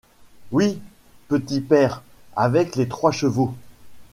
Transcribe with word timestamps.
Oui, 0.51 0.81
petit 1.27 1.61
père, 1.61 2.01
avec 2.35 2.75
les 2.75 2.87
trois 2.87 3.11
chevaux! 3.11 3.53